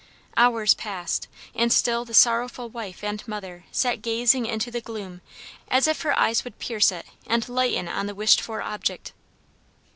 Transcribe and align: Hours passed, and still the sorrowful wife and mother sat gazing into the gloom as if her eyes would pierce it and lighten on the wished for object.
Hours 0.35 0.73
passed, 0.73 1.27
and 1.53 1.71
still 1.71 2.05
the 2.05 2.15
sorrowful 2.15 2.67
wife 2.69 3.03
and 3.03 3.21
mother 3.27 3.65
sat 3.71 4.01
gazing 4.01 4.47
into 4.47 4.71
the 4.71 4.81
gloom 4.81 5.21
as 5.67 5.85
if 5.85 6.01
her 6.01 6.17
eyes 6.17 6.43
would 6.43 6.57
pierce 6.57 6.91
it 6.91 7.05
and 7.27 7.47
lighten 7.47 7.87
on 7.87 8.07
the 8.07 8.15
wished 8.15 8.41
for 8.41 8.63
object. 8.63 9.13